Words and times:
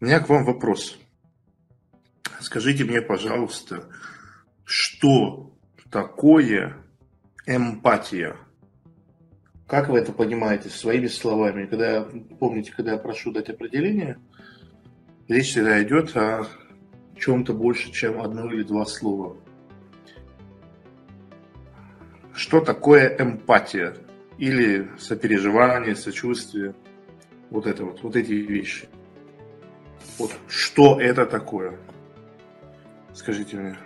У 0.00 0.04
меня 0.04 0.20
к 0.20 0.28
вам 0.28 0.44
вопрос. 0.44 0.96
Скажите 2.40 2.84
мне, 2.84 3.02
пожалуйста, 3.02 3.88
что 4.64 5.52
такое 5.90 6.76
эмпатия? 7.46 8.36
Как 9.66 9.88
вы 9.88 9.98
это 9.98 10.12
понимаете 10.12 10.68
своими 10.68 11.08
словами? 11.08 11.66
Когда, 11.66 12.06
помните, 12.38 12.72
когда 12.72 12.92
я 12.92 12.98
прошу 12.98 13.32
дать 13.32 13.50
определение, 13.50 14.18
речь 15.26 15.48
всегда 15.48 15.82
идет 15.82 16.16
о 16.16 16.46
чем-то 17.16 17.52
больше, 17.52 17.90
чем 17.90 18.20
одно 18.20 18.48
или 18.52 18.62
два 18.62 18.86
слова. 18.86 19.36
Что 22.32 22.60
такое 22.60 23.16
эмпатия? 23.18 23.96
Или 24.38 24.88
сопереживание, 24.96 25.96
сочувствие? 25.96 26.76
Вот 27.50 27.66
это 27.66 27.84
вот, 27.84 28.00
вот 28.04 28.14
эти 28.14 28.30
вещи. 28.30 28.88
Вот 30.18 30.32
что 30.48 31.00
это 31.00 31.26
такое? 31.26 31.78
Скажите 33.14 33.56
мне. 33.56 33.76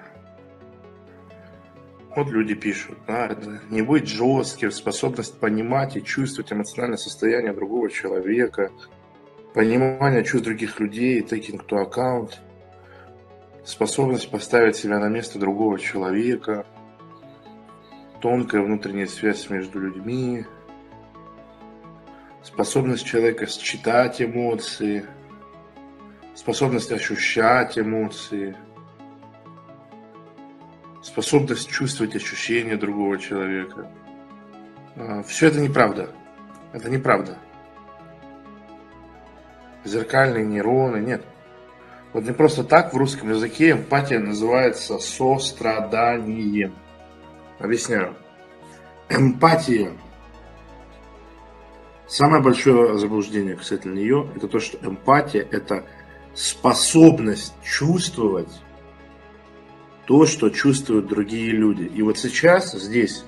Вот 2.14 2.28
люди 2.28 2.54
пишут, 2.54 2.98
да, 3.06 3.34
не 3.70 3.80
быть 3.80 4.06
жестким, 4.06 4.70
способность 4.70 5.38
понимать 5.38 5.96
и 5.96 6.04
чувствовать 6.04 6.52
эмоциональное 6.52 6.98
состояние 6.98 7.54
другого 7.54 7.88
человека, 7.88 8.70
понимание 9.54 10.22
чувств 10.22 10.44
других 10.44 10.78
людей, 10.78 11.22
taking 11.22 11.64
to 11.66 11.90
account, 11.90 12.34
способность 13.64 14.30
поставить 14.30 14.76
себя 14.76 14.98
на 14.98 15.08
место 15.08 15.38
другого 15.38 15.78
человека, 15.78 16.66
тонкая 18.20 18.60
внутренняя 18.60 19.06
связь 19.06 19.48
между 19.48 19.80
людьми, 19.80 20.44
способность 22.42 23.06
человека 23.06 23.46
считать 23.46 24.20
эмоции, 24.20 25.06
способность 26.34 26.92
ощущать 26.92 27.78
эмоции– 27.78 28.56
способность 31.02 31.68
чувствовать 31.68 32.16
ощущения 32.16 32.76
другого 32.76 33.18
человека. 33.18 33.90
А, 34.96 35.22
Все 35.24 35.48
это 35.48 35.60
неправда. 35.60 36.10
Это 36.72 36.88
неправда. 36.88 37.36
Зеркальные 39.84 40.46
нейроны, 40.46 40.98
нет. 40.98 41.24
Вот 42.12 42.24
не 42.24 42.32
просто 42.32 42.62
так 42.62 42.94
в 42.94 42.96
русском 42.96 43.30
языке 43.30 43.72
эмпатия 43.72 44.20
называется 44.20 44.98
состраданием. 44.98 46.74
Объясняю. 47.58 48.14
Эмпатия. 49.08 49.92
Самое 52.06 52.42
большое 52.42 52.96
заблуждение 52.98 53.56
касательно 53.56 53.94
нее, 53.94 54.30
это 54.36 54.46
то, 54.46 54.60
что 54.60 54.78
эмпатия– 54.86 55.46
это 55.50 55.84
способность 56.34 57.54
чувствовать 57.64 58.48
то, 60.06 60.26
что 60.26 60.50
чувствуют 60.50 61.06
другие 61.06 61.50
люди. 61.50 61.84
И 61.84 62.02
вот 62.02 62.18
сейчас 62.18 62.72
здесь 62.72 63.24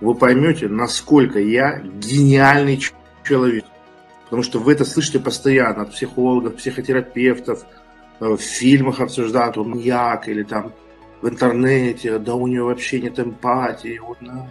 вы 0.00 0.14
поймете, 0.14 0.68
насколько 0.68 1.38
я 1.38 1.78
гениальный 1.80 2.80
человек. 3.24 3.64
Потому 4.24 4.42
что 4.42 4.58
вы 4.58 4.72
это 4.72 4.84
слышите 4.84 5.20
постоянно 5.20 5.82
от 5.82 5.92
психологов, 5.92 6.56
психотерапевтов, 6.56 7.64
э, 8.20 8.26
в 8.26 8.40
фильмах 8.40 9.00
обсуждают, 9.00 9.58
он 9.58 9.70
маньяк, 9.70 10.28
или 10.28 10.42
там 10.42 10.72
в 11.20 11.28
интернете, 11.28 12.18
да 12.18 12.34
у 12.34 12.46
него 12.46 12.66
вообще 12.66 13.00
нет 13.00 13.18
эмпатии, 13.20 13.98
вот, 13.98 14.18
ну, 14.20 14.48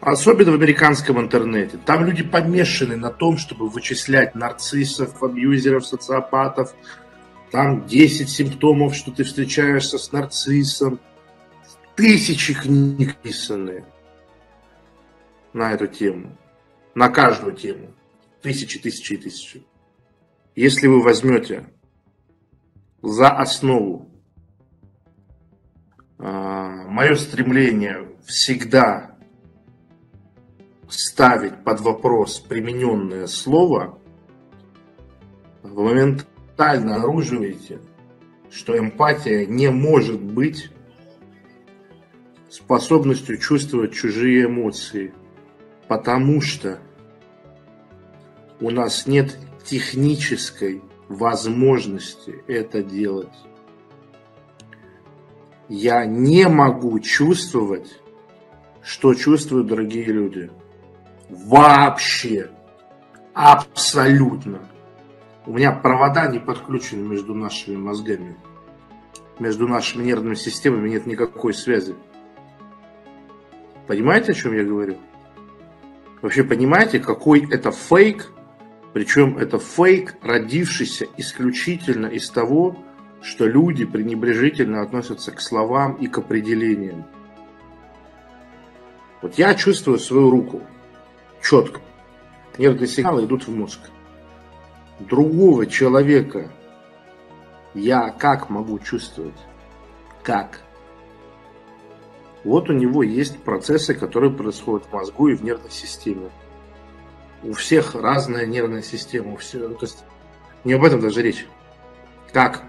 Особенно 0.00 0.52
в 0.52 0.54
американском 0.54 1.20
интернете. 1.20 1.78
Там 1.84 2.06
люди 2.06 2.22
помешаны 2.22 2.96
на 2.96 3.10
том, 3.10 3.36
чтобы 3.36 3.68
вычислять 3.68 4.34
нарциссов, 4.34 5.22
абьюзеров, 5.22 5.86
социопатов, 5.86 6.74
там 7.50 7.86
10 7.86 8.28
симптомов, 8.28 8.94
что 8.94 9.10
ты 9.10 9.24
встречаешься 9.24 9.98
с 9.98 10.10
нарциссом. 10.12 11.00
Тысячи 11.96 12.54
книг 12.54 13.16
писаны 13.16 13.84
на 15.52 15.72
эту 15.72 15.86
тему. 15.86 16.34
На 16.94 17.10
каждую 17.10 17.54
тему. 17.54 17.92
Тысячи, 18.40 18.78
тысячи 18.78 19.14
и 19.14 19.16
тысячи. 19.18 19.66
Если 20.56 20.86
вы 20.86 21.02
возьмете 21.02 21.68
за 23.02 23.28
основу 23.28 24.10
э, 26.18 26.22
мое 26.22 27.16
стремление 27.16 28.08
всегда 28.24 29.09
ставить 30.90 31.64
под 31.64 31.80
вопрос 31.80 32.40
примененное 32.40 33.26
слово, 33.26 33.98
в 35.62 35.78
момент 35.80 36.26
тотально 36.60 36.96
оруживаете, 36.96 37.80
что 38.50 38.78
эмпатия 38.78 39.46
не 39.46 39.70
может 39.70 40.20
быть 40.20 40.70
способностью 42.50 43.38
чувствовать 43.38 43.94
чужие 43.94 44.44
эмоции, 44.44 45.14
потому 45.88 46.42
что 46.42 46.78
у 48.60 48.68
нас 48.68 49.06
нет 49.06 49.38
технической 49.64 50.82
возможности 51.08 52.44
это 52.46 52.82
делать. 52.82 53.28
Я 55.70 56.04
не 56.04 56.46
могу 56.46 56.98
чувствовать, 57.00 58.00
что 58.82 59.14
чувствуют 59.14 59.68
другие 59.68 60.06
люди. 60.06 60.50
Вообще. 61.30 62.50
Абсолютно. 63.34 64.68
У 65.46 65.52
меня 65.52 65.72
провода 65.72 66.26
не 66.26 66.40
подключены 66.40 67.06
между 67.06 67.34
нашими 67.34 67.76
мозгами. 67.76 68.36
Между 69.38 69.68
нашими 69.68 70.04
нервными 70.04 70.34
системами 70.34 70.88
нет 70.90 71.06
никакой 71.06 71.54
связи. 71.54 71.94
Понимаете, 73.86 74.32
о 74.32 74.34
чем 74.34 74.54
я 74.54 74.64
говорю? 74.64 74.96
Вообще 76.20 76.44
понимаете, 76.44 76.98
какой 76.98 77.48
это 77.50 77.70
фейк? 77.70 78.32
Причем 78.92 79.38
это 79.38 79.58
фейк, 79.58 80.16
родившийся 80.22 81.06
исключительно 81.16 82.06
из 82.06 82.28
того, 82.28 82.76
что 83.22 83.46
люди 83.46 83.84
пренебрежительно 83.84 84.82
относятся 84.82 85.30
к 85.30 85.40
словам 85.40 85.94
и 85.94 86.08
к 86.08 86.18
определениям. 86.18 87.04
Вот 89.22 89.34
я 89.36 89.54
чувствую 89.54 89.98
свою 89.98 90.30
руку 90.30 90.62
четко. 91.42 91.80
Нервные 92.58 92.86
сигналы 92.86 93.24
идут 93.24 93.46
в 93.46 93.50
мозг 93.50 93.80
другого 95.00 95.66
человека 95.66 96.50
я 97.74 98.10
как 98.10 98.50
могу 98.50 98.78
чувствовать? 98.78 99.38
Как? 100.22 100.60
Вот 102.44 102.70
у 102.70 102.72
него 102.72 103.02
есть 103.02 103.42
процессы, 103.42 103.94
которые 103.94 104.32
происходят 104.32 104.86
в 104.86 104.92
мозгу 104.92 105.28
и 105.28 105.34
в 105.34 105.44
нервной 105.44 105.70
системе. 105.70 106.30
У 107.42 107.52
всех 107.52 107.94
разная 107.94 108.46
нервная 108.46 108.82
система. 108.82 109.34
У 109.34 109.36
всех, 109.36 109.62
то 109.78 109.86
есть 109.86 110.04
не 110.64 110.74
об 110.74 110.84
этом 110.84 111.00
даже 111.00 111.22
речь. 111.22 111.46
Как? 112.32 112.62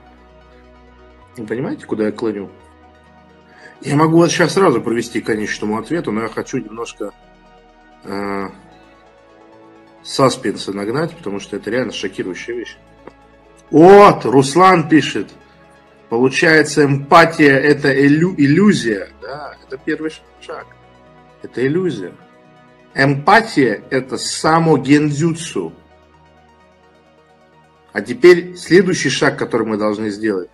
Вы 1.37 1.45
понимаете, 1.45 1.85
куда 1.85 2.05
я 2.05 2.11
клоню? 2.11 2.49
Я 3.81 3.95
могу 3.95 4.17
вас 4.17 4.31
сейчас 4.31 4.53
сразу 4.53 4.81
провести 4.81 5.21
к 5.21 5.25
конечному 5.25 5.77
ответу, 5.77 6.11
но 6.11 6.23
я 6.23 6.27
хочу 6.27 6.57
немножко 6.57 7.13
э, 8.03 8.49
саспенса 10.03 10.73
нагнать, 10.73 11.15
потому 11.15 11.39
что 11.39 11.55
это 11.55 11.69
реально 11.69 11.93
шокирующая 11.93 12.55
вещь. 12.55 12.77
Вот, 13.69 14.25
Руслан 14.25 14.89
пишет. 14.89 15.29
Получается, 16.09 16.83
эмпатия– 16.83 17.57
это 17.59 17.93
иллю- 17.93 18.35
иллюзия. 18.37 19.09
Да, 19.21 19.55
это 19.65 19.77
первый 19.77 20.11
шаг. 20.41 20.67
Это 21.41 21.65
иллюзия. 21.65 22.11
Эмпатия– 22.93 23.81
это 23.89 24.17
само 24.17 24.77
гендзюцу. 24.77 25.71
А 27.93 28.01
теперь 28.01 28.55
следующий 28.55 29.09
шаг, 29.09 29.37
который 29.37 29.65
мы 29.65 29.77
должны 29.77 30.09
сделать. 30.09 30.49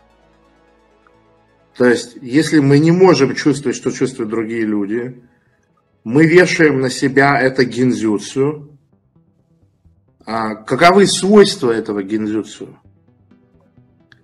То 1.76 1.86
есть, 1.86 2.18
если 2.22 2.60
мы 2.60 2.80
не 2.80 2.92
можем 2.92 3.36
чувствовать, 3.36 3.78
что 3.78 3.92
чувствуют 3.92 4.30
другие 4.30 4.64
люди, 4.64 5.22
мы 6.08 6.26
вешаем 6.26 6.80
на 6.80 6.90
себя 6.90 7.38
это 7.38 7.66
гензюцу, 7.66 8.72
а 10.26 10.56
каковы 10.56 11.06
свойства 11.06 11.70
этого 11.70 12.02
гинзюцу? 12.02 12.80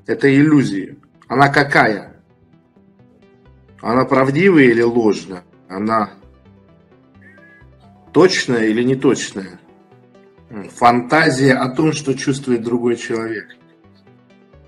Это 0.06 0.33
иллюзия. 0.33 0.95
Она 1.27 1.50
какая? 1.50 2.24
Она 3.81 4.06
правдивая 4.06 4.63
или 4.63 4.81
ложная? 4.81 5.44
Она 5.68 6.13
точная 8.13 8.68
или 8.68 8.81
неточная? 8.81 9.59
Фантазия 10.77 11.56
о 11.56 11.68
том, 11.68 11.91
что 11.91 12.13
чувствует 12.13 12.63
другой 12.63 12.95
человек. 12.95 13.57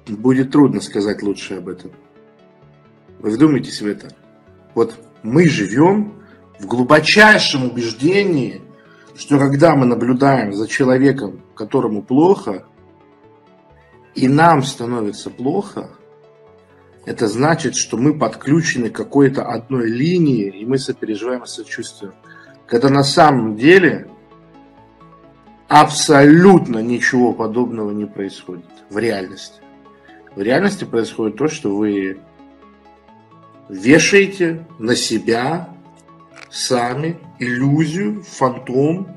Будет 0.06 0.51
трудно 0.51 0.81
сказать 0.81 1.23
лучше 1.23 1.59
об 1.59 1.69
этом. 1.69 1.91
Вы 3.19 3.29
вдумайтесь 3.29 3.81
в 3.81 3.88
это. 3.88 4.09
Вот 4.73 5.00
мы 5.23 5.47
живем 5.47 6.25
в 6.60 6.66
глубочайшем 6.66 7.66
убеждении, 7.66 8.62
что 9.16 9.38
когда 9.38 9.75
мы 9.75 9.86
наблюдаем 9.86 10.54
за 10.54 10.68
человеком, 10.68 11.42
которому 11.56 12.02
плохо, 12.02 12.66
и 14.13 14.28
нам 14.28 14.63
становится 14.63 15.30
плохо, 15.30 15.90
это 17.06 17.28
значит, 17.28 17.75
что 17.75 17.98
мы 17.98 18.18
подключены 18.18 18.90
к 18.90 18.96
какой-то 18.96 19.44
одной 19.44 19.90
линии, 19.90 20.48
и 20.50 20.66
мы 20.66 20.78
сопереживаем 20.78 21.44
и 21.44 21.48
сочувствуем. 21.48 22.13
Когда 22.66 22.90
на 22.90 23.04
самом 23.04 23.57
деле 23.57 24.07
абсолютно 25.68 26.80
ничего 26.80 27.34
подобного 27.34 27.92
не 27.92 28.06
происходит 28.06 28.66
в 28.90 28.98
реальности. 28.98 29.62
В 30.36 30.42
реальности 30.42 30.84
происходит 30.84 31.38
то, 31.38 31.48
что 31.48 31.75
вы 31.75 32.19
вешаете 33.69 34.66
на 34.80 34.96
себя 34.96 35.75
сами 36.49 37.17
иллюзию, 37.39 38.23
фантом 38.23 39.07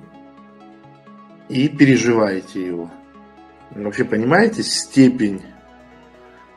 и 1.49 1.69
переживаете 1.69 2.67
его. 2.67 2.91
Вообще 3.71 4.05
понимаете 4.05 4.63
степень 4.63 5.43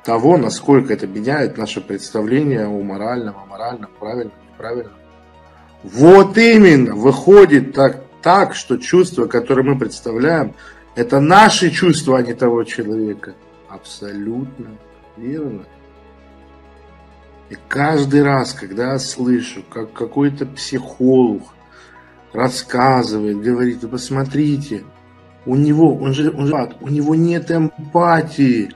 того, 0.03 0.37
насколько 0.37 0.93
это 0.93 1.07
меняет 1.07 1.57
наше 1.57 1.81
представление 1.81 2.65
о 2.65 2.81
моральном, 2.81 3.35
о 3.37 3.45
моральном, 3.45 3.89
правильном, 3.99 4.33
неправильном. 4.51 4.93
Вот 5.83 6.37
именно, 6.37 6.95
выходит 6.95 7.73
так, 7.73 8.03
так, 8.21 8.55
что 8.55 8.77
чувства, 8.77 9.25
которые 9.25 9.65
мы 9.65 9.79
представляем, 9.79 10.53
это 10.95 11.19
наши 11.19 11.69
чувства, 11.71 12.19
а 12.19 12.21
не 12.21 12.33
того 12.33 12.63
человека. 12.63 13.33
Абсолютно 13.69 14.77
верно. 15.17 15.65
И 17.51 17.57
каждый 17.67 18.23
раз, 18.23 18.53
когда 18.53 18.97
слышу, 18.97 19.61
как 19.69 19.91
какой-то 19.91 20.45
психолог 20.45 21.43
рассказывает, 22.31 23.41
говорит, 23.41 23.83
вы 23.83 23.89
посмотрите, 23.89 24.85
у 25.45 25.57
него, 25.57 25.97
он 25.97 26.13
же, 26.13 26.31
он 26.31 26.47
же, 26.47 26.75
у 26.79 26.87
него 26.87 27.13
нет 27.13 27.51
эмпатии, 27.51 28.71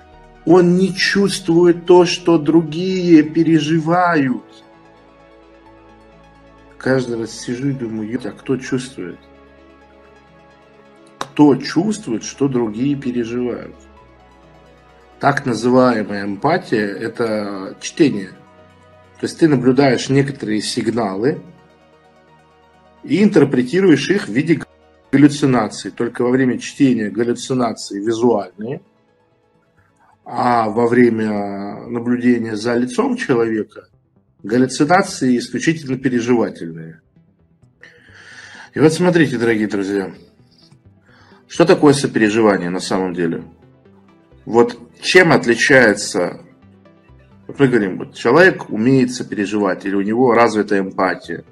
он 0.46 0.76
не 0.76 0.94
чувствует 0.94 1.86
то, 1.86 2.06
что 2.06 2.38
другие 2.38 3.24
переживают. 3.24 4.44
Каждый 6.78 7.18
раз 7.18 7.32
сижу 7.32 7.70
и 7.70 7.72
думаю, 7.72 8.20
а 8.26 8.32
кто 8.32 8.58
чувствует? 8.58 9.20
Кто 11.18 11.56
чувствует, 11.56 12.26
что 12.26 12.50
другие 12.50 12.98
переживают? 12.98 13.76
Так 15.22 15.46
называемая 15.46 16.26
эмпатия– 16.26 16.88
это 17.00 17.78
чтение– 17.80 18.32
то 19.20 19.26
есть 19.26 19.40
ты 19.40 19.48
наблюдаешь 19.48 20.10
некоторые 20.10 20.62
сигналы 20.62 21.42
и 23.04 23.24
интерпретируешь 23.24 24.10
их 24.10 24.28
в 24.28 24.32
виде 24.32 24.62
галлюцинаций. 25.12 25.92
Только 25.92 26.24
во 26.24 26.32
время 26.32 26.60
чтения 26.60 27.10
галлюцинации 27.10 28.00
визуальные, 28.00 28.82
а 30.26 30.70
во 30.70 30.88
время 30.88 31.88
наблюдения 31.88 32.56
за 32.56 32.74
лицом 32.76 33.16
человека 33.16 33.88
галлюцинации 34.44 35.38
исключительно 35.38 35.98
переживательные. 35.98 37.02
И 38.74 38.80
вот 38.80 38.92
смотрите, 38.92 39.38
дорогие 39.38 39.68
друзья, 39.68 40.14
что 41.48 41.64
такое 41.64 41.94
сопереживание 41.94 42.70
на 42.70 42.82
самом 42.82 43.14
деле? 43.14 43.44
Вот 44.44 44.78
чем 45.02 45.32
отличается 45.32 46.42
вот 47.48 47.60
мы 47.60 47.68
говорим, 47.68 47.98
вот 48.00 48.14
человек 48.16 48.70
умеет 48.70 49.12
сопереживать, 49.12 49.86
или 49.86 49.96
у 49.96 50.02
него 50.02 50.34
развита 50.34 50.80
эмпатия, 50.80 51.44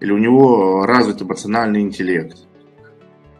или 0.00 0.12
у 0.12 0.18
него 0.18 0.84
развит 0.86 1.22
эмоциональный 1.22 1.80
интеллект. 1.80 2.38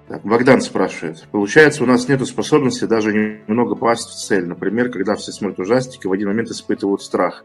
Так, 0.08 0.22
Богдан 0.22 0.60
спрашивает. 0.60 1.24
Получается, 1.30 1.84
у 1.84 1.86
нас 1.86 2.08
нет 2.08 2.26
способности 2.26 2.84
даже 2.84 3.12
немного 3.12 3.76
попасть 3.76 4.08
в 4.08 4.14
цель. 4.14 4.44
Например, 4.44 4.90
когда 4.90 5.14
все 5.14 5.30
смотрят 5.30 5.60
ужастики, 5.60 6.06
в 6.06 6.12
один 6.12 6.28
момент 6.28 6.50
испытывают 6.50 7.00
страх. 7.00 7.44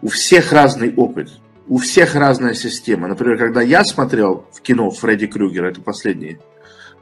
У 0.00 0.08
всех 0.08 0.52
разный 0.52 0.94
опыт. 0.94 1.30
У 1.66 1.78
всех 1.78 2.14
разная 2.14 2.54
система. 2.54 3.08
Например, 3.08 3.36
когда 3.36 3.62
я 3.62 3.82
смотрел 3.84 4.46
в 4.52 4.60
кино 4.60 4.90
Фредди 4.90 5.26
Крюгера, 5.26 5.68
это 5.68 5.80
последний 5.80 6.38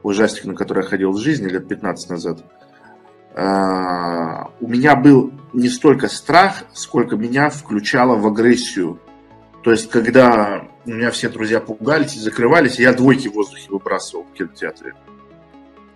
ужастик, 0.02 0.46
на 0.46 0.54
который 0.54 0.82
я 0.82 0.88
ходил 0.88 1.12
в 1.12 1.18
жизни 1.18 1.48
лет 1.48 1.68
15 1.68 2.10
назад, 2.10 2.44
а, 3.34 4.50
у 4.60 4.68
меня 4.68 4.96
был 4.96 5.32
не 5.54 5.68
столько 5.68 6.08
страх, 6.08 6.64
сколько 6.72 7.16
меня 7.16 7.48
включало 7.48 8.16
в 8.16 8.26
агрессию. 8.26 8.98
То 9.62 9.70
есть, 9.70 9.88
когда 9.88 10.66
у 10.84 10.90
меня 10.90 11.10
все 11.10 11.28
друзья 11.28 11.60
пугались 11.60 12.16
и 12.16 12.20
закрывались, 12.20 12.78
я 12.78 12.92
двойки 12.92 13.28
в 13.28 13.34
воздухе 13.34 13.70
выбрасывал 13.70 14.24
в 14.24 14.36
кинотеатре. 14.36 14.94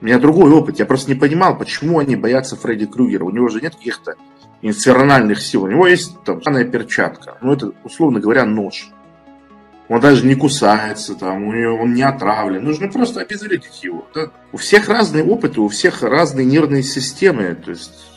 У 0.01 0.05
меня 0.05 0.19
другой 0.19 0.51
опыт. 0.53 0.79
Я 0.79 0.87
просто 0.87 1.11
не 1.11 1.19
понимал, 1.19 1.59
почему 1.59 1.99
они 1.99 2.17
боятся 2.17 2.57
Фредди 2.57 2.87
Крюгера. 2.87 3.25
У 3.25 3.31
него 3.31 3.49
же 3.49 3.61
нет 3.61 3.75
каких-то 3.75 4.15
инфернальных 4.63 5.41
сил. 5.41 5.65
У 5.65 5.69
него 5.69 5.87
есть 5.87 6.17
там 6.25 6.41
перчатка. 6.41 7.37
Ну, 7.43 7.53
это, 7.53 7.73
условно 7.85 8.21
говоря, 8.21 8.45
нож 8.45 8.93
он 9.89 10.01
даже 10.01 10.27
не 10.27 10.35
кусается, 10.35 11.15
там, 11.15 11.45
у 11.45 11.53
него, 11.53 11.83
он 11.83 11.95
не 11.95 12.03
отравлен. 12.03 12.63
Нужно 12.63 12.89
просто 12.89 13.21
обезвредить 13.21 13.83
его. 13.83 14.07
Да? 14.15 14.31
У 14.53 14.59
всех 14.59 14.89
разные 14.89 15.25
опыты, 15.25 15.61
у 15.61 15.69
всех 15.69 16.03
разные 16.03 16.45
нервные 16.45 16.83
системы. 16.83 17.55
То 17.55 17.71
есть 17.71 18.08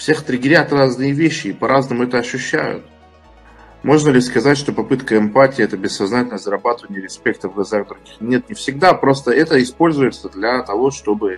всех 0.00 0.22
триггерят 0.22 0.72
разные 0.72 1.12
вещи 1.12 1.48
и 1.48 1.52
по-разному 1.52 2.04
это 2.04 2.16
ощущают. 2.16 2.86
Можно 3.82 4.08
ли 4.08 4.22
сказать, 4.22 4.56
что 4.56 4.72
попытка 4.72 5.18
эмпатии– 5.18 5.62
это 5.64 5.76
бессознательное 5.76 6.38
зарабатывание 6.38 7.02
респекта 7.02 7.50
в 7.50 7.54
глазах 7.54 7.86
других? 7.86 8.14
Нет, 8.18 8.48
не 8.48 8.54
всегда. 8.54 8.94
Просто 8.94 9.30
это 9.30 9.62
используется 9.62 10.30
для 10.30 10.62
того, 10.62 10.90
чтобы 10.90 11.36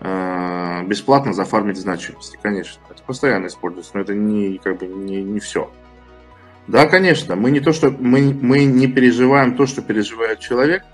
э, 0.00 0.82
бесплатно 0.86 1.34
зафармить 1.34 1.76
значимости. 1.76 2.38
Конечно, 2.42 2.80
это 2.88 3.02
постоянно 3.02 3.48
используется, 3.48 3.90
но 3.92 4.00
это 4.00 4.14
не, 4.14 4.56
как 4.64 4.78
бы, 4.78 4.86
не, 4.86 5.22
не 5.22 5.38
все. 5.38 5.70
Да, 6.66 6.86
конечно. 6.86 7.36
Мы 7.36 7.50
не 7.50 7.60
то, 7.60 7.74
что 7.74 7.90
мы, 7.90 8.32
мы 8.32 8.64
не 8.64 8.86
переживаем 8.86 9.56
то, 9.56 9.66
что 9.66 9.82
переживает 9.82 10.40
человек, 10.40 10.84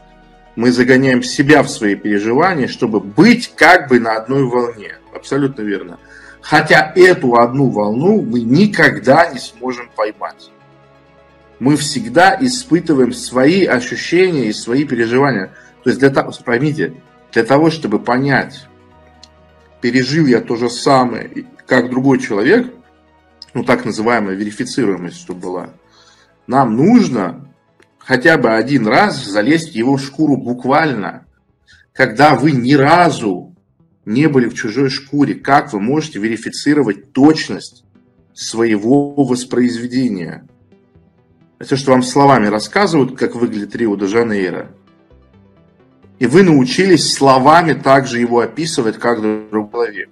мы 0.57 0.73
загоняем 0.73 1.23
себя 1.23 1.63
в 1.63 1.71
свои 1.71 1.95
переживания, 1.95 2.67
чтобы 2.67 2.99
быть 2.99 3.55
как 3.55 3.89
бы 3.89 4.01
на 4.01 4.17
одной 4.17 4.45
волне. 4.45 4.97
Абсолютно 5.15 5.63
верно. 5.63 5.99
Хотя 6.41 6.93
эту 6.95 7.37
одну 7.37 7.69
волну 7.69 8.23
мы 8.23 8.41
никогда 8.41 9.31
не 9.33 9.39
сможем 9.39 9.91
поймать. 9.95 10.51
Мы 11.59 11.77
всегда 11.77 12.37
испытываем 12.41 13.13
свои 13.13 13.67
ощущения 13.67 14.47
и 14.47 14.53
свои 14.53 14.85
переживания. 14.85 15.53
То 15.85 15.91
есть 15.91 16.01
для 16.01 16.11
того, 16.11 16.33
поймите, 16.45 16.95
для 17.33 17.45
того, 17.45 17.71
чтобы 17.71 17.99
понять, 17.99 18.67
пережил 19.81 20.27
я 20.27 20.41
то 20.41 20.57
же 20.57 20.71
самое, 20.71 21.47
как 21.67 21.91
другой 21.91 22.19
человек, 22.19 22.73
ну 23.53 23.65
так 23.65 23.85
называемая 23.85 24.35
верифицируемость, 24.35 25.21
чтобы 25.21 25.41
была, 25.41 25.71
нам 26.47 26.77
нужно 26.77 27.49
хотя 27.99 28.39
бы 28.39 28.51
один 28.51 28.87
раз 28.87 29.25
залезть 29.25 29.73
в 29.73 29.75
его 29.75 29.99
шкуру 29.99 30.37
буквально, 30.37 31.27
когда 31.93 32.35
вы 32.35 32.53
ни 32.53 32.73
разу 32.75 33.50
не 34.11 34.29
были 34.29 34.49
в 34.49 34.55
чужой 34.55 34.91
шкуре, 34.91 35.35
как 35.35 35.73
вы 35.73 35.81
можете 35.81 36.19
верифицировать 36.19 37.13
точность 37.13 37.85
своего 38.35 39.15
воспроизведения? 39.15 40.47
Это 41.59 41.77
что 41.77 41.93
вам 41.93 42.03
словами 42.03 42.49
рассказывают, 42.49 43.17
как 43.17 43.37
выглядит 43.37 43.77
Рио-де-Жанейро, 43.77 44.71
и 46.19 46.27
вы 46.27 46.43
научились 46.43 47.13
словами 47.13 47.73
также 47.73 48.19
его 48.19 48.41
описывать, 48.41 48.99
как 48.99 49.21
другой 49.23 49.71
человек. 49.71 50.11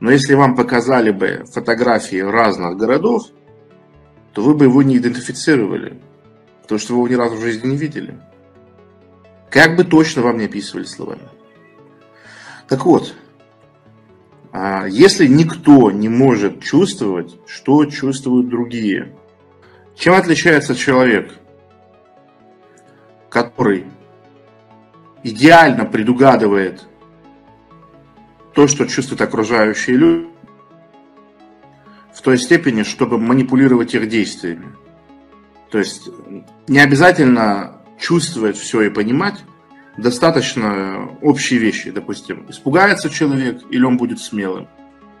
Но 0.00 0.10
если 0.10 0.34
вам 0.34 0.54
показали 0.54 1.10
бы 1.10 1.44
фотографии 1.50 2.18
разных 2.18 2.76
городов, 2.76 3.22
то 4.32 4.42
вы 4.42 4.54
бы 4.54 4.66
его 4.66 4.82
не 4.82 4.98
идентифицировали, 4.98 5.98
потому 6.62 6.78
что 6.78 6.92
вы 6.92 6.98
его 6.98 7.08
ни 7.08 7.14
разу 7.14 7.36
в 7.36 7.40
жизни 7.40 7.68
не 7.68 7.76
видели. 7.76 8.18
Как 9.50 9.76
бы 9.76 9.84
точно 9.84 10.22
вам 10.22 10.38
не 10.38 10.44
описывали 10.44 10.84
словами. 10.84 11.22
Так 12.68 12.86
вот, 12.86 13.14
а, 14.52 14.86
если 14.86 15.26
никто 15.26 15.90
не 15.90 16.08
может 16.08 16.62
чувствовать, 16.62 17.36
что 17.46 17.84
чувствуют 17.86 18.48
другие, 18.48 19.14
чем 19.96 20.14
отличается 20.14 20.74
человек, 20.74 21.34
который 23.28 23.84
идеально 25.22 25.84
предугадывает 25.84 26.86
то, 28.54 28.68
что 28.68 28.86
чувствуют 28.86 29.20
окружающие 29.22 29.96
люди, 29.96 30.28
в 32.14 32.20
той 32.22 32.38
степени, 32.38 32.84
чтобы 32.84 33.18
манипулировать 33.18 33.94
их 33.94 34.08
действиями. 34.08 34.72
То 35.70 35.78
есть 35.78 36.08
не 36.68 36.78
обязательно 36.78 37.82
чувствовать 37.98 38.56
все 38.56 38.82
и 38.82 38.88
понимать, 38.88 39.44
достаточно 39.96 41.08
общие 41.22 41.58
вещи. 41.60 41.90
Допустим, 41.90 42.46
испугается 42.48 43.10
человек 43.10 43.62
или 43.70 43.84
он 43.84 43.96
будет 43.96 44.20
смелым, 44.20 44.68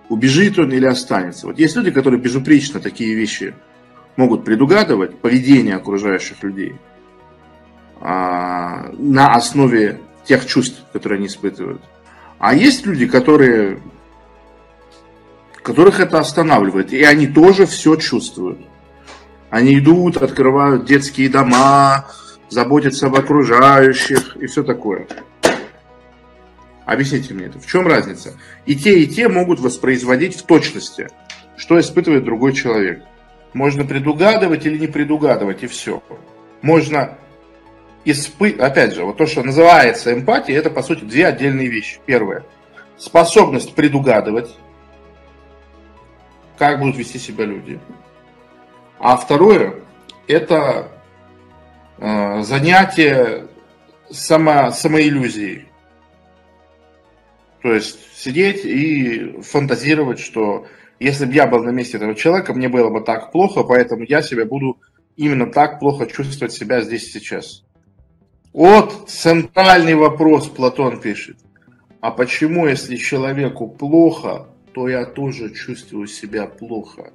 убежит 0.08 0.58
он 0.58 0.72
или 0.72 0.86
останется. 0.86 1.46
Вот 1.46 1.58
есть 1.58 1.76
люди, 1.76 1.90
которые 1.90 2.20
безупречно 2.20 2.80
такие 2.80 3.14
вещи 3.14 3.54
могут 4.16 4.44
предугадывать, 4.44 5.18
поведение 5.18 5.76
окружающих 5.76 6.42
людей 6.42 6.76
а, 8.00 8.90
на 8.98 9.34
основе 9.34 10.00
тех 10.24 10.46
чувств, 10.46 10.84
которые 10.92 11.18
они 11.18 11.26
испытывают. 11.26 11.82
А 12.38 12.54
есть 12.54 12.86
люди, 12.86 13.06
которые 13.06 13.80
которых 15.64 15.98
это 15.98 16.20
останавливает. 16.20 16.92
И 16.92 17.02
они 17.02 17.26
тоже 17.26 17.66
все 17.66 17.96
чувствуют. 17.96 18.60
Они 19.50 19.78
идут, 19.78 20.18
открывают 20.18 20.84
детские 20.84 21.30
дома, 21.30 22.06
заботятся 22.54 23.08
об 23.08 23.16
окружающих 23.16 24.36
и 24.36 24.46
все 24.46 24.62
такое. 24.62 25.06
Объясните 26.86 27.34
мне 27.34 27.46
это. 27.46 27.58
В 27.58 27.66
чем 27.66 27.86
разница? 27.86 28.34
И 28.64 28.76
те, 28.76 29.00
и 29.00 29.06
те 29.06 29.28
могут 29.28 29.58
воспроизводить 29.58 30.36
в 30.36 30.42
точности, 30.44 31.08
что 31.56 31.80
испытывает 31.80 32.24
другой 32.24 32.52
человек. 32.52 33.02
Можно 33.54 33.84
предугадывать 33.84 34.66
или 34.66 34.78
не 34.78 34.86
предугадывать, 34.86 35.64
и 35.64 35.66
все. 35.66 36.02
Можно 36.62 37.18
испы... 38.04 38.50
Опять 38.50 38.94
же, 38.94 39.04
вот 39.04 39.16
то, 39.16 39.26
что 39.26 39.42
называется 39.42 40.12
эмпатией, 40.12 40.58
это, 40.58 40.70
по 40.70 40.82
сути, 40.82 41.04
две 41.04 41.26
отдельные 41.26 41.68
вещи. 41.68 41.98
Первое. 42.06 42.44
Способность 42.98 43.74
предугадывать, 43.74 44.54
как 46.56 46.78
будут 46.78 46.96
вести 46.96 47.18
себя 47.18 47.44
люди. 47.46 47.80
А 49.00 49.16
второе, 49.16 49.74
это 50.28 50.93
занятие 51.98 53.46
само, 54.10 54.70
самоиллюзией. 54.70 55.68
То 57.62 57.72
есть 57.72 57.98
сидеть 58.14 58.64
и 58.64 59.40
фантазировать, 59.42 60.18
что 60.18 60.66
если 61.00 61.24
бы 61.24 61.32
я 61.32 61.46
был 61.46 61.62
на 61.64 61.70
месте 61.70 61.96
этого 61.96 62.14
человека, 62.14 62.52
мне 62.52 62.68
было 62.68 62.90
бы 62.90 63.00
так 63.00 63.32
плохо, 63.32 63.62
поэтому 63.62 64.04
я 64.04 64.22
себя 64.22 64.44
буду 64.44 64.78
именно 65.16 65.50
так 65.50 65.80
плохо 65.80 66.06
чувствовать 66.06 66.52
себя 66.52 66.80
здесь 66.82 67.12
сейчас. 67.12 67.64
Вот 68.52 69.08
центральный 69.08 69.94
вопрос 69.94 70.48
Платон 70.48 71.00
пишет. 71.00 71.38
А 72.00 72.10
почему, 72.10 72.66
если 72.66 72.96
человеку 72.96 73.66
плохо, 73.66 74.46
то 74.72 74.88
я 74.88 75.06
тоже 75.06 75.52
чувствую 75.54 76.06
себя 76.06 76.46
плохо? 76.46 77.12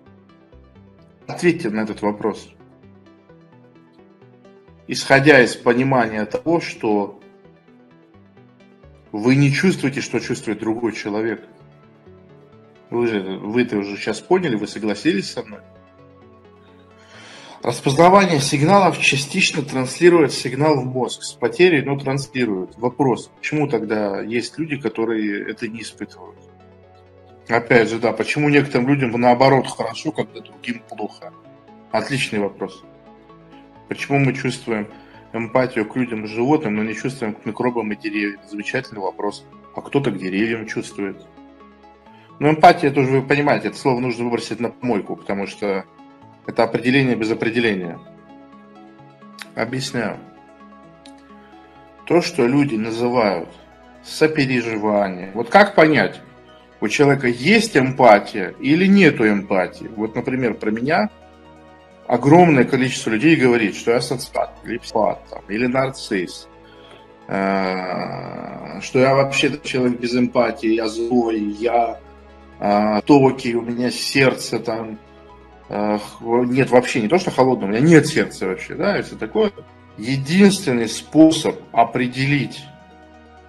Ответьте 1.27 1.69
на 1.69 1.81
этот 1.81 2.01
вопрос. 2.01 2.49
Исходя 4.91 5.39
из 5.39 5.55
понимания 5.55 6.25
того, 6.25 6.59
что 6.59 7.19
вы 9.11 9.35
не 9.35 9.51
чувствуете, 9.53 10.01
что 10.01 10.19
чувствует 10.19 10.57
другой 10.57 10.93
человек. 10.93 11.47
Вы 12.89 13.05
же, 13.05 13.21
вы 13.21 13.61
это 13.61 13.77
уже 13.77 13.95
сейчас 13.97 14.19
поняли, 14.19 14.55
вы 14.55 14.65
согласились 14.65 15.31
со 15.31 15.43
мной? 15.43 15.59
Распознавание 17.61 18.39
сигналов 18.39 18.97
частично 18.97 19.61
транслирует 19.61 20.33
сигнал 20.33 20.81
в 20.81 20.85
мозг 20.85 21.21
с 21.21 21.33
потерей, 21.33 21.83
но 21.83 21.95
транслирует. 21.95 22.75
Вопрос, 22.77 23.29
почему 23.37 23.67
тогда 23.67 24.21
есть 24.21 24.57
люди, 24.57 24.75
которые 24.75 25.51
это 25.51 25.67
не 25.67 25.83
испытывают? 25.83 26.39
Опять 27.47 27.89
же, 27.89 27.99
да, 27.99 28.11
почему 28.11 28.49
некоторым 28.49 28.87
людям 28.87 29.11
наоборот 29.11 29.67
хорошо, 29.67 30.11
когда 30.11 30.39
другим 30.39 30.81
плохо? 30.89 31.31
Отличный 31.91 32.39
вопрос. 32.39 32.83
Почему 33.89 34.19
мы 34.19 34.33
чувствуем 34.33 34.87
эмпатию 35.33 35.85
к 35.85 35.95
людям 35.95 36.23
и 36.23 36.27
животным, 36.27 36.75
но 36.75 36.83
не 36.83 36.93
чувствуем 36.93 37.33
к 37.33 37.45
микробам 37.45 37.91
и 37.91 37.95
деревьям? 37.95 38.39
Замечательный 38.47 39.01
вопрос. 39.01 39.43
А 39.75 39.81
кто-то 39.81 40.11
к 40.11 40.17
деревьям 40.17 40.67
чувствует. 40.67 41.17
Но 42.39 42.51
эмпатия, 42.51 42.91
тоже 42.91 43.09
вы 43.09 43.21
понимаете, 43.23 43.69
это 43.69 43.77
слово 43.77 43.99
нужно 43.99 44.25
выбросить 44.25 44.59
на 44.59 44.69
помойку, 44.69 45.15
потому 45.15 45.47
что 45.47 45.85
это 46.45 46.63
определение 46.63 47.15
без 47.15 47.31
определения. 47.31 47.99
Объясняю. 49.55 50.17
То, 52.05 52.21
что 52.21 52.47
люди 52.47 52.75
называют 52.75 53.49
сопереживание. 54.03 55.31
Вот 55.33 55.49
как 55.49 55.75
понять, 55.75 56.21
у 56.79 56.87
человека 56.87 57.27
есть 57.27 57.75
эмпатия 57.75 58.53
или 58.59 58.85
нету 58.85 59.27
эмпатии? 59.27 59.89
Вот, 59.95 60.15
например, 60.15 60.53
про 60.53 60.71
меня 60.71 61.09
огромное 62.09 62.63
количество 62.63 63.11
людей 63.11 63.35
говорит, 63.35 63.75
что 63.75 63.91
я 63.91 64.01
социопат, 64.01 64.57
или 64.65 64.79
психопат, 64.79 65.19
там, 65.29 65.43
или 65.47 65.67
нарцисс, 65.67 66.47
э, 67.27 68.81
что 68.81 68.99
я 68.99 69.13
вообще 69.13 69.59
человек 69.63 69.99
без 69.99 70.15
эмпатии, 70.15 70.73
я 70.73 70.87
злой, 70.87 71.39
я 71.39 71.99
э, 72.59 73.01
токи, 73.05 73.53
у 73.53 73.61
меня 73.61 73.91
сердце 73.91 74.57
там, 74.59 74.97
э, 75.69 75.99
нет 76.19 76.71
вообще, 76.71 77.01
не 77.01 77.07
то, 77.07 77.19
что 77.19 77.29
холодное, 77.29 77.67
у 77.67 77.71
меня 77.71 77.81
нет 77.81 78.07
сердца 78.07 78.47
вообще, 78.47 78.73
да, 78.73 78.97
и 78.97 79.03
все 79.03 79.15
такое. 79.15 79.51
Единственный 79.99 80.89
способ 80.89 81.61
определить, 81.73 82.63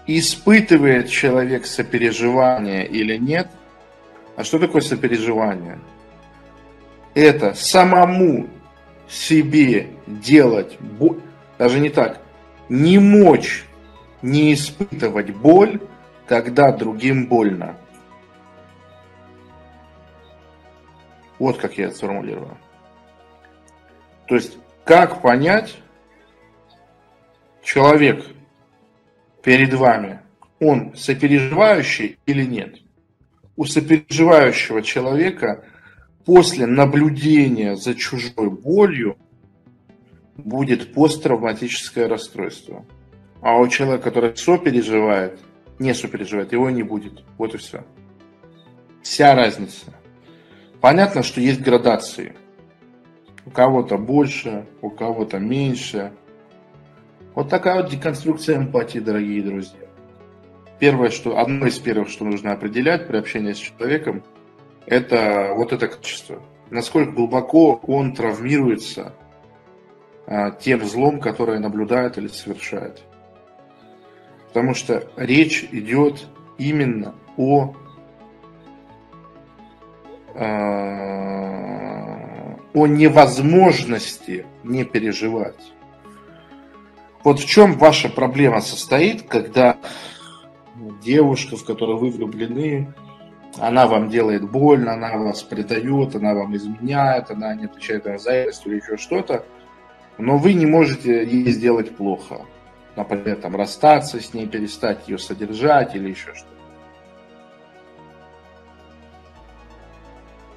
испытывает 0.06 1.08
человек 1.08 1.64
сопереживание 1.64 2.86
или 2.86 3.16
нет, 3.16 3.48
а 4.36 4.44
что 4.44 4.58
такое 4.58 4.82
сопереживание? 4.82 5.78
Это 7.14 7.54
самому 7.54 8.48
себе 9.08 9.88
делать 10.06 10.78
боль, 10.80 11.20
даже 11.58 11.80
не 11.80 11.90
так, 11.90 12.20
не 12.68 12.98
мочь 12.98 13.64
не 14.22 14.54
испытывать 14.54 15.30
боль, 15.34 15.80
когда 16.26 16.72
другим 16.72 17.26
больно. 17.26 17.76
Вот 21.38 21.58
как 21.58 21.78
я 21.78 21.86
это 21.86 21.96
сформулирую. 21.96 22.56
То 24.28 24.34
есть, 24.34 24.58
как 24.84 25.22
понять, 25.22 25.76
человек 27.62 28.24
перед 29.42 29.72
вами, 29.72 30.20
он 30.60 30.94
сопереживающий 30.94 32.18
или 32.26 32.44
нет? 32.44 32.76
У 33.56 33.64
сопереживающего 33.64 34.82
человека 34.82 35.64
после 36.24 36.66
наблюдения 36.66 37.76
за 37.76 37.94
чужой 37.94 38.50
болью 38.50 39.16
будет 40.36 40.92
посттравматическое 40.94 42.08
расстройство. 42.08 42.84
А 43.40 43.56
у 43.58 43.68
человека, 43.68 44.04
который 44.04 44.36
сопереживает, 44.36 45.38
не 45.78 45.94
сопереживает, 45.94 46.52
его 46.52 46.70
не 46.70 46.82
будет. 46.82 47.24
Вот 47.38 47.54
и 47.54 47.58
все. 47.58 47.84
Вся 49.02 49.34
разница. 49.34 49.94
Понятно, 50.80 51.22
что 51.22 51.40
есть 51.40 51.60
градации. 51.60 52.34
У 53.46 53.50
кого-то 53.50 53.96
больше, 53.96 54.66
у 54.82 54.90
кого-то 54.90 55.38
меньше. 55.38 56.12
Вот 57.34 57.48
такая 57.48 57.82
вот 57.82 57.90
деконструкция 57.90 58.58
эмпатии, 58.58 58.98
дорогие 58.98 59.42
друзья. 59.42 59.80
Первое, 60.78 61.10
что, 61.10 61.38
одно 61.38 61.66
из 61.66 61.78
первых, 61.78 62.08
что 62.08 62.24
нужно 62.24 62.52
определять 62.52 63.06
при 63.06 63.16
общении 63.16 63.52
с 63.52 63.58
человеком– 63.58 64.22
это 64.86 65.52
вот 65.56 65.72
это 65.72 65.88
качество. 65.88 66.42
Насколько 66.70 67.12
глубоко 67.12 67.80
он 67.86 68.14
травмируется 68.14 69.14
а, 70.26 70.50
тем 70.52 70.84
злом, 70.84 71.20
которое 71.20 71.58
наблюдает 71.58 72.16
или 72.18 72.28
совершает. 72.28 73.02
Потому 74.48 74.74
что 74.74 75.08
речь 75.16 75.68
идет 75.72 76.26
именно 76.58 77.14
о, 77.36 77.74
а, 80.34 80.96
о 82.72 82.86
невозможности 82.86 84.46
не 84.62 84.84
переживать. 84.84 85.72
Вот 87.24 87.40
в 87.40 87.46
чем 87.46 87.74
ваша 87.74 88.08
проблема 88.08 88.60
состоит, 88.60 89.22
когда 89.22 89.76
девушка, 91.02 91.56
в 91.56 91.64
которую 91.64 91.98
вы 91.98 92.10
влюблены, 92.10 92.94
она 93.58 93.86
вам 93.86 94.08
делает 94.08 94.48
больно, 94.48 94.92
она 94.94 95.16
вас 95.16 95.42
предает, 95.42 96.14
она 96.14 96.34
вам 96.34 96.56
изменяет, 96.56 97.30
она 97.30 97.54
не 97.54 97.64
отвечает 97.64 98.04
на 98.04 98.18
зависть 98.18 98.66
или 98.66 98.76
еще 98.76 98.96
что-то, 98.96 99.44
но 100.18 100.36
вы 100.36 100.52
не 100.52 100.66
можете 100.66 101.24
ей 101.24 101.50
сделать 101.50 101.96
плохо. 101.96 102.42
Например, 102.96 103.36
там, 103.36 103.56
расстаться 103.56 104.20
с 104.20 104.34
ней, 104.34 104.46
перестать 104.46 105.08
ее 105.08 105.18
содержать 105.18 105.94
или 105.94 106.10
еще 106.10 106.34
что-то. 106.34 106.60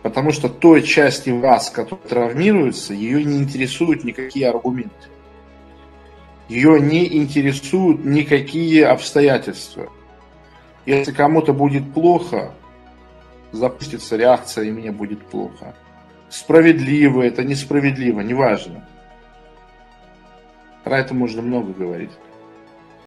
Потому 0.01 0.31
что 0.31 0.50
той 0.50 0.83
части 0.83 1.29
вас, 1.29 1.69
которая 1.69 2.05
травмируется, 2.07 2.93
ее 2.93 3.23
не 3.23 3.38
интересуют 3.38 4.03
никакие 4.03 4.50
аргументы. 4.50 5.07
Ее 6.50 6.79
не 6.81 7.17
интересуют 7.17 8.03
никакие 8.03 8.85
обстоятельства. 8.85 9.89
Если 10.85 11.13
кому-то 11.13 11.53
будет 11.53 11.93
плохо, 11.93 12.53
запустится 13.53 14.17
реакция, 14.17 14.65
и 14.65 14.72
мне 14.72 14.91
будет 14.91 15.25
плохо. 15.25 15.75
Справедливо 16.29 17.22
это, 17.22 17.43
несправедливо, 17.43 18.22
неважно. 18.22 18.86
Про 20.83 21.00
это 21.00 21.13
можно 21.13 21.41
много 21.41 21.72
говорить. 21.72 22.12